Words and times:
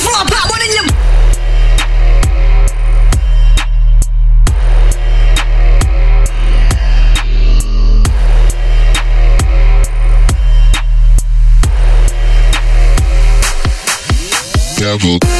floor, 0.00 0.24
pop 0.26 0.50
one. 0.50 0.64
Devil. 14.84 15.33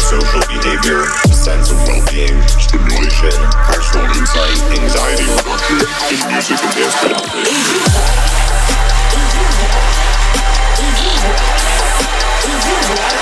social 0.00 0.40
behavior, 0.48 1.04
sense 1.32 1.70
of 1.70 1.78
well-being, 1.86 2.42
stimulation, 2.48 3.32
personal 3.66 4.06
insight, 4.16 4.62
anxiety 4.78 5.24
reduction, 5.24 5.78
and 6.10 6.32
music 6.32 6.58
and 6.62 6.74
dance. 12.92 13.21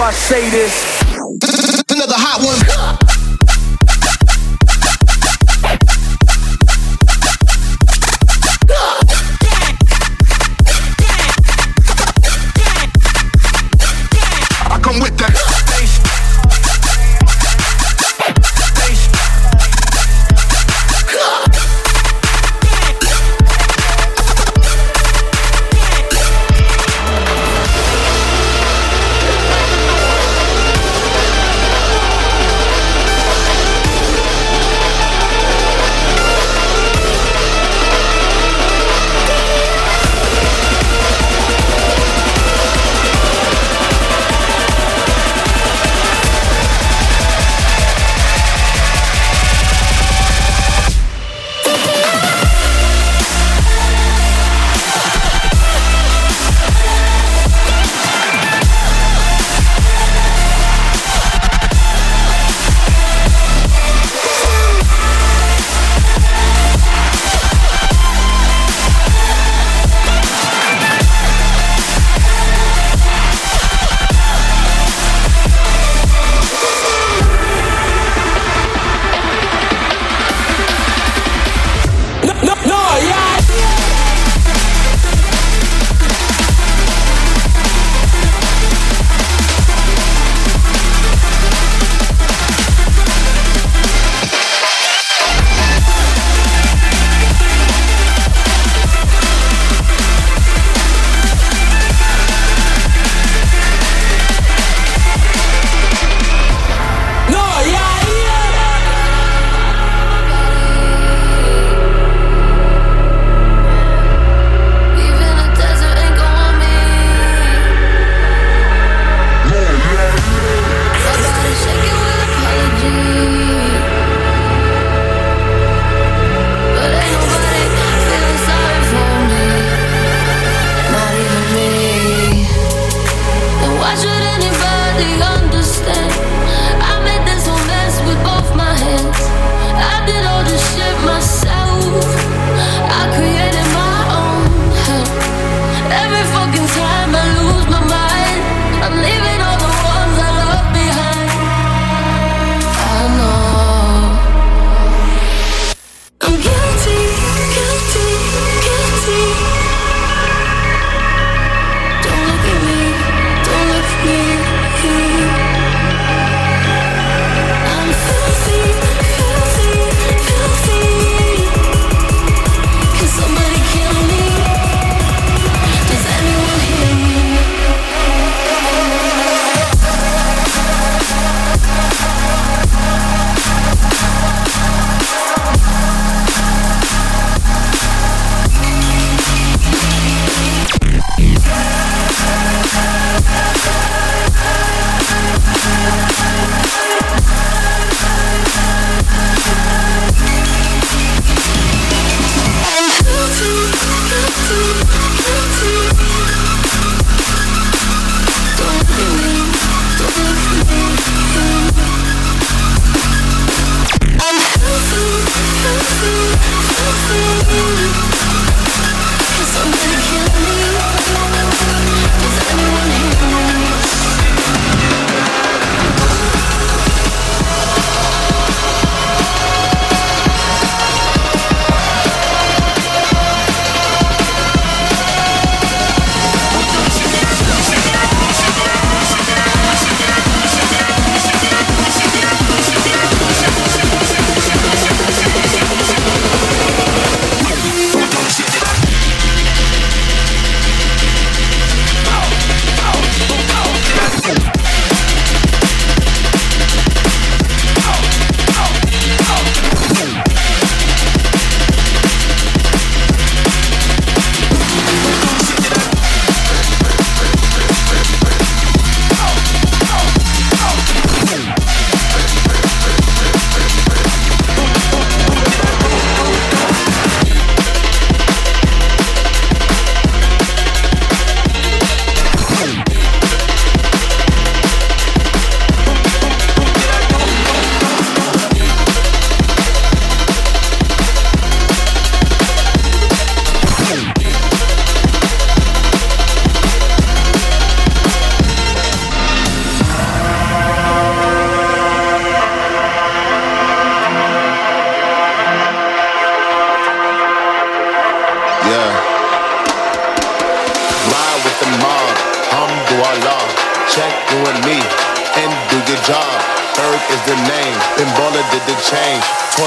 I 0.00 0.12
say 0.12 0.48
this. 0.50 1.02
Another 1.90 2.14
hot 2.16 2.38
one. 2.44 2.87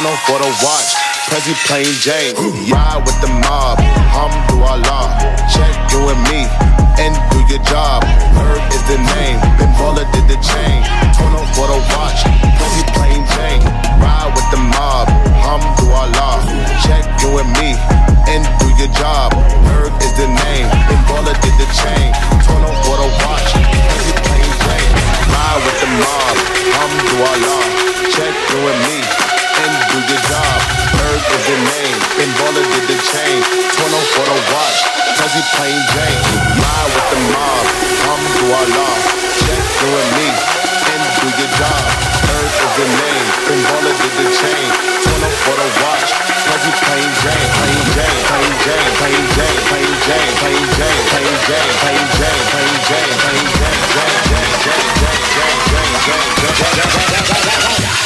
On 0.06 0.18
for 0.26 0.40
the 0.40 0.50
watch. 0.64 0.90
Prezi 1.30 1.54
plain 1.68 1.86
Jane. 2.02 2.34
Ride 2.72 3.02
with 3.06 3.20
the 3.22 3.30
mob. 3.44 3.78
Alhamdulillah. 3.78 5.14
Check 5.54 5.76
you 5.92 6.10
and 6.10 6.22
me 6.26 6.48
and 6.98 7.14
do 7.30 7.40
your 7.52 7.62
job. 7.70 8.02
Berg 8.34 8.62
is 8.74 8.84
the 8.90 8.98
name. 8.98 9.38
Ben 9.60 9.70
Baller 9.78 10.08
did 10.14 10.26
the 10.26 10.40
change. 10.42 10.86
Torn 11.18 11.34
on 11.38 11.46
for 11.54 11.68
the 11.70 11.80
watch. 11.94 12.26
Prezi 12.58 12.84
plain 12.96 13.22
Jane. 13.36 13.62
Ride 14.02 14.32
with 14.34 14.48
the 14.50 14.62
mob. 14.74 15.06
Alhamdulillah. 15.38 16.40
Check 16.82 17.06
you 17.22 17.38
and 17.38 17.52
me 17.60 17.78
and 18.32 18.42
do 18.58 18.68
your 18.82 18.92
job. 18.98 19.34
Berg 19.66 19.94
is 20.02 20.14
the 20.18 20.28
name. 20.28 20.68
Ben 20.90 21.02
Baller 21.10 21.36
did 21.46 21.56
the 21.62 21.68
chain. 21.78 22.10
Torn 22.48 22.64
on 22.66 22.76
for 22.86 22.98
the 22.98 23.10
watch. 23.22 23.50
Prezi 23.54 24.14
plain 24.26 24.50
Jane. 24.66 24.92
Ride 25.30 25.62
with 25.62 25.78
the 25.84 25.90
mob. 26.00 26.36
Alhamdulillah. 26.74 27.62
Check 28.16 28.34
you 28.50 28.62
and 28.66 28.82
me 28.88 29.21
the 31.52 31.60
name. 31.68 31.98
Ben 32.16 32.32
Baller 32.40 32.64
did 32.64 32.86
the 32.88 32.96
chain. 33.12 33.44
Torn 33.76 33.92
on 33.92 34.06
for 34.16 34.24
the 34.24 34.40
watch. 34.56 34.80
Prezi 35.20 35.44
plain 35.52 35.80
Jane. 35.92 36.24
Ride 36.64 36.92
with 36.96 37.08
the 37.12 37.20
mob. 37.36 37.66
Alhamdulillah. 38.08 38.94
Check 39.44 39.64
you 39.84 39.92
and 39.92 40.10
me 40.16 40.28
and 40.32 41.04
do 41.20 41.28
your 41.28 41.52
job. 41.60 41.84
Berg 42.24 42.52
is 42.56 42.72
the 42.80 42.88
name. 42.88 43.28
Ben 43.52 43.60
Baller 43.68 43.96
did 44.00 44.14
the 44.16 44.28
chain. 44.32 44.68
Torn 45.04 45.22
on 45.28 45.34
for 45.44 45.56
the 45.60 45.68
watch. 45.84 46.10
Prezi 46.48 46.72
plain 46.88 47.10
Jane. 47.20 47.50
Plain 47.60 47.84
Jane. 48.00 48.20
Plain 48.32 48.52
Jane. 48.64 48.92
Plain 48.96 49.24
Jane. 49.36 49.60
Plain 49.68 49.92
Jane. 50.08 50.32
Plain 50.40 50.64
Jane. 50.80 51.04
Plain 51.12 51.36
Jane. 51.52 51.74
Plain 51.84 52.06
Jane. 52.16 52.44
Plain 52.48 52.76
Jane. 52.88 53.16
Plain 53.24 53.48
Jane. 53.58 53.88
Jane. 53.92 54.16
Jane. 54.22 54.48
Jane. 54.48 54.52
Jane. 54.52 54.62
Jane. 54.62 54.96
Jane. 55.36 55.60
Jane. 55.62 55.92
Jane. 55.92 56.40
Jane. 56.92 57.76
Jane. 57.76 58.02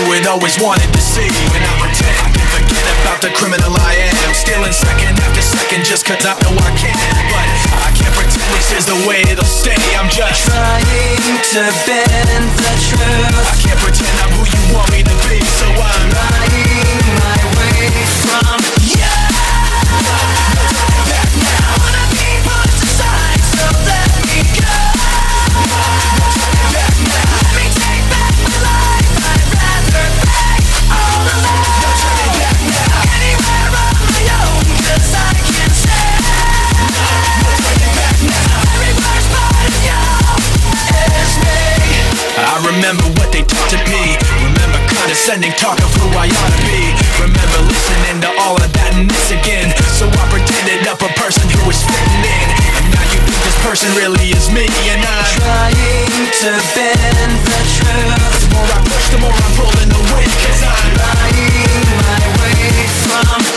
You 0.00 0.12
had 0.16 0.26
always 0.26 0.56
wanted 0.60 0.88
to 0.92 1.00
see. 1.00 1.28
When 1.52 1.60
I 1.60 1.72
pretend 1.76 2.16
I 2.24 2.28
can 2.32 2.48
forget 2.56 2.86
about 3.00 3.20
the 3.20 3.30
criminal 3.36 3.72
I 3.76 3.92
am. 4.08 4.32
Stealing 4.32 4.72
second 4.72 5.20
after 5.20 5.44
second 5.44 5.84
just 5.84 6.06
cause 6.08 6.24
I 6.24 6.32
know 6.40 6.56
I 6.56 6.72
can. 6.72 6.96
But 7.28 7.48
I 7.84 7.90
can't 7.92 8.14
pretend 8.16 8.48
this 8.56 8.72
is 8.72 8.84
the 8.88 8.96
way 9.04 9.20
it'll 9.28 9.44
stay. 9.44 9.76
I'm 10.00 10.08
just 10.08 10.48
trying 10.48 11.40
to 11.52 11.62
bend 11.84 12.48
the 12.56 12.72
truth. 12.80 13.28
I 13.28 13.54
can't 13.60 13.80
pretend 13.84 14.14
I'm 14.24 14.32
who 14.40 14.44
you 14.48 14.62
want 14.72 14.88
me 14.88 15.04
to 15.04 15.14
be. 15.28 15.36
So 15.60 15.68
I'm 15.68 16.08
Lying 16.16 17.04
my 17.20 17.40
way 17.60 17.92
from 18.24 18.79
condescending 45.20 45.52
talk 45.60 45.76
of 45.84 45.92
who 46.00 46.08
I 46.16 46.32
ought 46.32 46.52
to 46.56 46.62
be. 46.64 46.80
Remember 47.20 47.60
listening 47.68 48.24
to 48.24 48.30
all 48.40 48.56
of 48.56 48.72
that 48.72 48.96
and 48.96 49.04
this 49.04 49.28
again. 49.28 49.68
So 49.92 50.08
I 50.08 50.24
pretended 50.32 50.88
up 50.88 51.04
a 51.04 51.12
person 51.20 51.44
who 51.44 51.60
was 51.68 51.76
fitting 51.84 52.24
in. 52.24 52.48
And 52.80 52.88
now 52.88 53.04
you 53.12 53.20
think 53.20 53.36
this 53.44 53.58
person 53.60 53.92
really 54.00 54.32
is 54.32 54.48
me, 54.48 54.64
and 54.64 55.04
I'm 55.04 55.28
trying 55.36 56.24
to 56.40 56.50
bend 56.72 57.36
the 57.36 57.60
truth. 57.68 58.32
The 58.40 58.48
more 58.48 58.64
I 58.64 58.80
push, 58.80 59.06
the 59.12 59.18
more 59.20 59.36
I'm 59.36 59.52
pulling 59.60 59.90
the 59.92 60.02
wind, 60.08 60.32
cause 60.40 60.62
I'm 60.64 60.88
lying 60.96 61.84
my 62.00 62.24
way 62.40 62.88
from 63.04 63.49